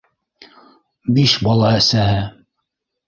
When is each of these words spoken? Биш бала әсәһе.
Биш 1.19 1.35
бала 1.49 1.69
әсәһе. 1.81 2.25